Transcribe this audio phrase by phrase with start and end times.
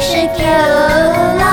[0.00, 0.44] 是 Q
[1.40, 1.48] 龙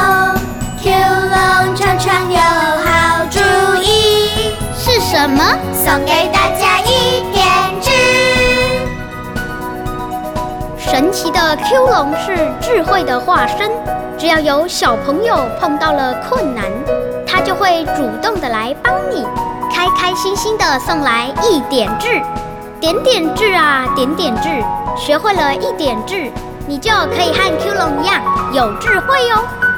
[0.79, 3.40] ，Q 龙常常有好主
[3.81, 5.44] 意，是什么？
[5.74, 7.44] 送给大家一点
[7.81, 7.89] 智。
[10.78, 13.71] 神奇的 Q 龙是智慧的化身，
[14.16, 16.66] 只要有小朋友碰到了困难，
[17.25, 19.25] 它就会主动的来帮你，
[19.73, 22.21] 开开心心的送来一点智。
[22.80, 24.63] 点点智啊，点点智，
[24.95, 26.31] 学会了一点智，
[26.67, 28.21] 你就可以和 Q 龙一样
[28.53, 29.74] 有智慧哦。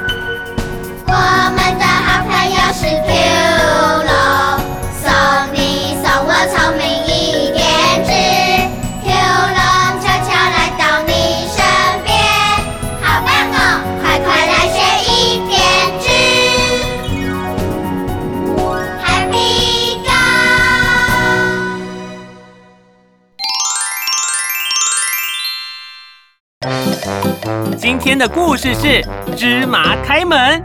[28.07, 29.05] 天的故事是
[29.35, 30.61] 芝麻开门，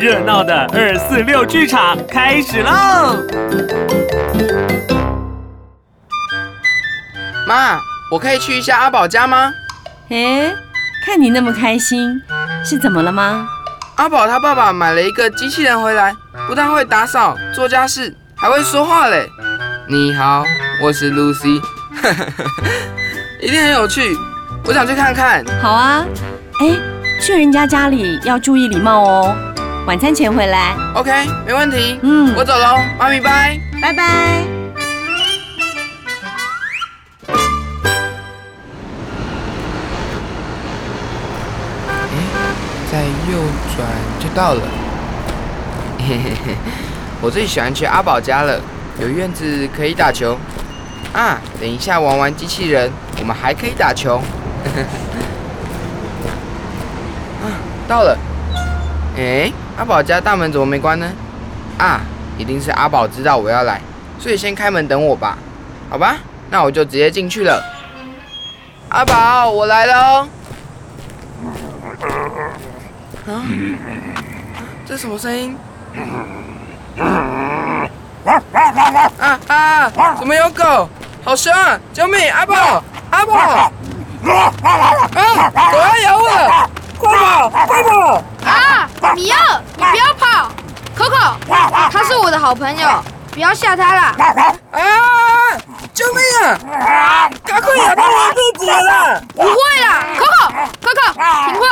[0.00, 3.18] 热闹的二四六剧场开始喽！
[7.46, 7.78] 妈，
[8.10, 9.52] 我可以去一下阿宝家吗？
[10.08, 10.50] 哎，
[11.04, 12.18] 看你那么开心，
[12.64, 13.46] 是怎么了吗？
[13.96, 16.14] 阿宝他爸爸买了一个机器人回来，
[16.48, 19.28] 不但会打扫、做家事，还会说话嘞。
[19.86, 20.42] 你好，
[20.82, 21.60] 我是 Lucy，
[23.42, 24.16] 一定很有趣，
[24.64, 25.44] 我想去看看。
[25.60, 26.06] 好啊，
[26.60, 26.76] 哎，
[27.20, 29.34] 去人家家里要注意礼貌哦。
[29.86, 31.10] 晚餐前回来，OK，
[31.46, 31.98] 没问题。
[32.02, 33.58] 嗯我走喽，妈咪拜。
[33.80, 34.44] 拜拜。
[42.90, 43.38] 再右
[43.74, 43.88] 转
[44.20, 44.62] 就到了。
[45.98, 46.54] 嘿嘿嘿，
[47.20, 48.60] 我最喜欢去阿宝家了，
[49.00, 50.38] 有院子可以打球。
[51.12, 54.20] 啊，等一下玩完机器人，我们还可以打球。
[57.88, 58.16] 到了。
[59.16, 61.06] 哎，阿宝家大门怎么没关呢？
[61.78, 62.00] 啊，
[62.38, 63.80] 一定是阿宝知道我要来，
[64.18, 65.36] 所以先开门等我吧。
[65.90, 66.16] 好吧，
[66.50, 67.62] 那我就直接进去了。
[68.88, 70.28] 阿宝，我来喽。
[73.26, 73.44] 啊？
[74.86, 75.56] 这什么声音？
[76.98, 77.88] 啊
[79.48, 79.90] 啊！
[80.18, 80.88] 怎么有狗？
[81.24, 81.78] 好凶啊！
[81.92, 82.30] 救命！
[82.32, 83.34] 阿宝，阿宝！
[83.34, 83.70] 啊！
[85.54, 86.70] 狗要咬我了！
[87.02, 87.48] 快跑！
[87.48, 88.22] 快跑！
[88.46, 88.88] 啊！
[89.14, 90.48] 米二，你不要跑
[90.96, 91.34] ，Coco，
[91.90, 92.88] 他是我的好朋友，
[93.32, 94.14] 不要吓他啦。
[94.72, 94.80] 啊！
[95.92, 96.22] 救命
[96.72, 97.28] 啊！
[97.44, 99.20] 赶快咬到我肚子了！
[99.34, 101.12] 不会啦，Coco，Coco，
[101.46, 101.64] 听话，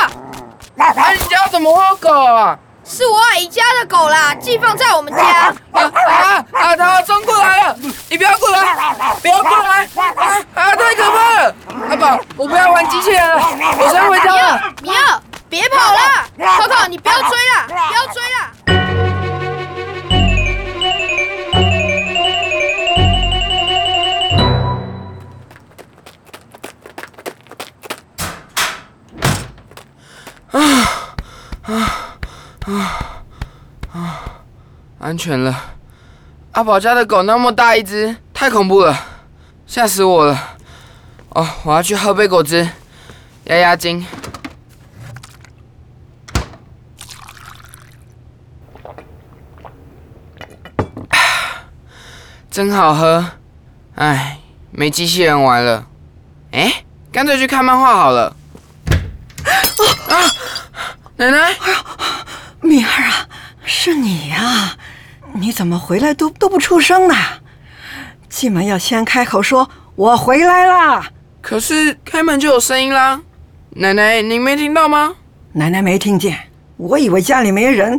[0.84, 1.12] 啊！
[1.12, 2.58] 你要怎么会有狗啊？
[2.90, 5.22] 是我阿姨家的狗啦，寄放在我们家。
[5.22, 6.76] 啊啊啊！
[6.76, 7.76] 它要冲过来了！
[8.08, 8.74] 你不要过来！
[9.22, 9.88] 不要过来！
[9.94, 10.74] 啊啊！
[10.74, 11.54] 太可怕了！
[11.88, 13.40] 阿宝，我不要玩机器人了，
[13.78, 14.42] 我先回家米了。
[14.50, 18.39] 二，米二，别跑啦，Coco，你不要追了，不要追啦。
[34.98, 35.74] 安全了。
[36.52, 38.96] 阿宝家的狗那么大一只，太恐怖了，
[39.66, 40.56] 吓死我了。
[41.30, 42.68] 哦，我要去喝杯果汁，
[43.44, 44.04] 压压惊。
[51.08, 51.16] 啊
[52.50, 53.24] 真好喝。
[53.94, 54.38] 唉，
[54.70, 55.86] 没机器人玩了。
[56.52, 58.36] 哎，干脆去看漫画好了。
[60.08, 60.14] 啊，
[61.16, 61.54] 奶奶。
[62.62, 63.09] 米儿啊，
[63.82, 64.76] 是你呀、
[65.32, 67.14] 你怎么回来都都不出声呢？
[68.28, 71.10] 进门要先开口说“我回来啦
[71.40, 73.22] 可是开门就有声音啦，
[73.70, 75.14] 奶奶，您没听到吗？”。
[75.52, 76.38] 奶奶没听见，
[76.76, 77.98] 我以为家里没人，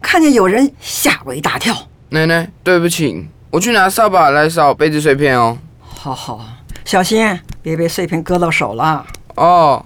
[0.00, 1.76] 看见有人吓我一大跳。
[2.08, 5.58] 奶奶，对不起，我去拿扫把来扫杯子碎片哦。
[5.82, 6.42] 好好，
[6.86, 9.06] 小心别被碎片割到手了。
[9.34, 9.84] 哦，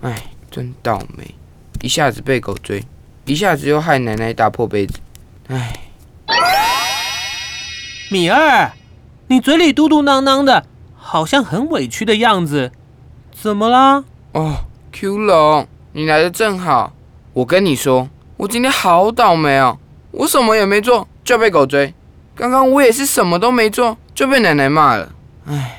[0.00, 1.36] 哎，真倒霉，
[1.82, 2.84] 一下子被狗追，
[3.24, 4.98] 一下子又害奶奶打破杯子，
[5.48, 5.72] 唉，
[8.10, 8.72] 米二，
[9.28, 10.66] 你嘴里嘟嘟囔囔的，
[10.96, 12.72] 好像很委屈的样子，
[13.32, 14.04] 怎么啦？
[14.32, 16.92] 哦，Q 龙，你来的正好。
[17.32, 19.78] 我跟你说，我今天好倒霉哦，
[20.10, 21.94] 我什么也没做就被狗追，
[22.34, 25.12] 刚刚我也是什么都没做就被奶奶骂了，
[25.46, 25.78] 唉。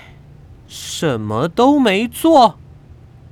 [0.65, 2.57] 什么都没做，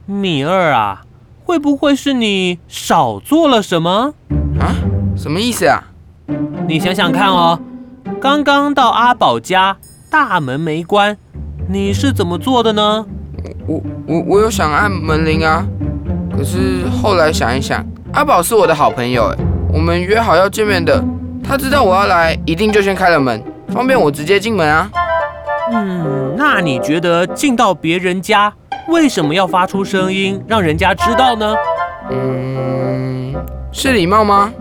[0.05, 1.03] 米二啊，
[1.43, 4.13] 会不会是你少做了什么？
[4.59, 4.75] 啊，
[5.15, 5.83] 什么意思啊？
[6.67, 7.59] 你想想看哦，
[8.21, 9.77] 刚刚到阿宝家，
[10.09, 11.17] 大门没关，
[11.67, 13.05] 你是怎么做的呢？
[13.67, 15.65] 我我我有想按门铃啊，
[16.35, 19.37] 可是后来想一想，阿宝是我的好朋友，哎，
[19.73, 21.03] 我们约好要见面的，
[21.43, 24.89] 他知道我要来，一定就先开了门，方便我直接进门啊。
[25.73, 28.53] 嗯，那你觉得进到别人家，
[28.91, 31.55] 为什么要发出声音，让人家知道呢？
[32.09, 33.33] 嗯，
[33.71, 34.53] 是礼貌吗？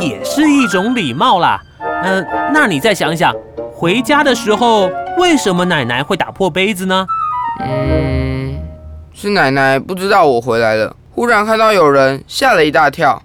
[0.00, 1.60] 也是一种礼貌啦。
[2.02, 3.32] 嗯，那你再想想，
[3.70, 7.06] 回家的时候，为什么奶奶会打破杯子呢？
[7.60, 8.58] 嗯，
[9.12, 13.22] 是奶奶不知道我回来了，忽然看到有人，吓了一大跳。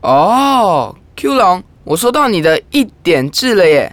[0.00, 3.92] 哦，Q 龙，我收到你的一点痣了耶。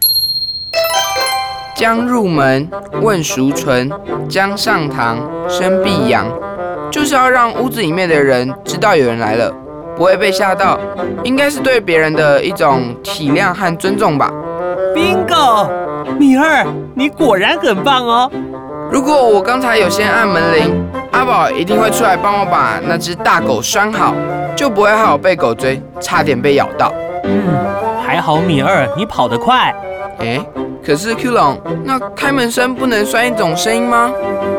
[1.80, 2.70] 将入门，
[3.02, 3.90] 问孰存；
[4.28, 5.18] 将上堂，
[5.48, 6.28] 生必扬。
[6.92, 9.50] 就是要让屋子里面的人知道有人来了，
[9.96, 10.78] 不会被吓到，
[11.24, 14.30] 应该是对别人的一种体谅和尊重吧。
[14.94, 15.70] Bingo，
[16.18, 18.30] 米二，你果然很棒哦。
[18.92, 24.14] 如果我刚才有先按门铃，阿宝一定会出来帮我把那只大狗拴好，
[24.54, 26.92] 就不会害我被狗追，差点被咬到。
[27.24, 27.42] 嗯，
[28.06, 29.74] 还好米二你跑得快。
[30.20, 30.46] 哎。
[30.90, 34.12] 可是 Q 龙，那开门声不能算一种声音吗？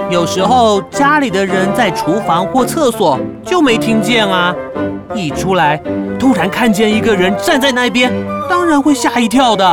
[0.09, 4.55] 有时候家里的人在厨房或厕所就没听见啊，
[5.13, 5.77] 一出来
[6.21, 8.13] 突然看见一个人站在那边，
[8.49, 9.67] 当然会吓一跳的。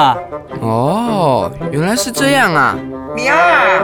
[0.60, 2.76] 哦，原来是这样啊！
[3.16, 3.80] 米二，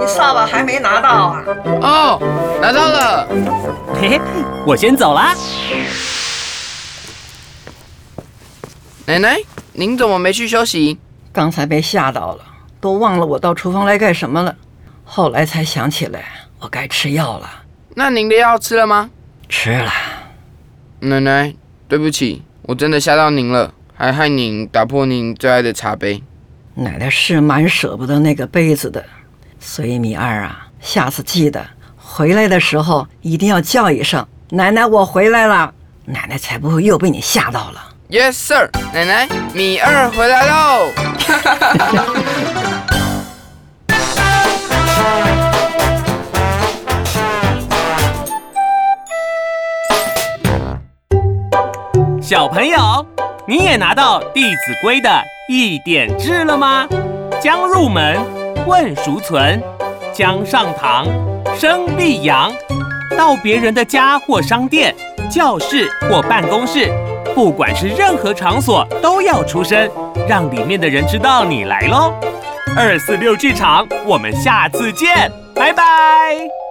[0.00, 1.42] 你扫把还没拿到啊？
[1.82, 2.22] 哦，
[2.58, 3.28] 拿到了。
[4.00, 4.20] 嘿嘿，
[4.66, 5.34] 我先走啦。
[9.04, 9.38] 奶奶，
[9.74, 10.98] 您怎么没去休息？
[11.34, 12.44] 刚才被吓到了，
[12.80, 14.54] 都忘了我到厨房来干什么了。
[15.04, 16.24] 后来才想起来，
[16.60, 17.50] 我该吃药了。
[17.96, 19.10] 那您的药吃了吗？
[19.48, 19.90] 吃了。
[21.00, 21.52] 奶奶，
[21.88, 26.22] 对不起，我真的吓到您了，还害您打破您最爱的茶杯。
[26.74, 29.04] 奶奶是蛮舍不得那个杯子的，
[29.58, 31.66] 所以米二啊，下次记得
[31.96, 35.74] 回来的时候一定要叫一声“奶奶，我回来了”，
[36.06, 37.93] 奶奶才不会又被你吓到了。
[38.10, 40.92] Yes, sir，奶奶，米二回来喽！
[41.26, 42.14] 哈哈哈
[52.20, 53.06] 小朋友，
[53.48, 55.10] 你也拿到《弟子规》的
[55.48, 56.86] 一点志了吗？
[57.40, 58.20] 将入门，
[58.66, 59.58] 问孰存；
[60.12, 61.06] 将上堂，
[61.58, 62.52] 生必扬。
[63.16, 64.94] 到别人的家或商店、
[65.30, 66.92] 教室或办公室。
[67.34, 69.90] 不管是任何场所，都要出声，
[70.28, 72.14] 让里面的人知道你来喽。
[72.76, 76.63] 二四六剧场，我们下次见，拜拜。